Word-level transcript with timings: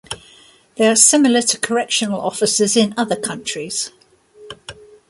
They 0.77 0.87
are 0.87 0.95
similar 0.95 1.43
to 1.43 1.59
correctional 1.59 2.19
officers 2.21 2.75
in 2.75 2.95
other 2.97 3.15
countries. 3.15 3.91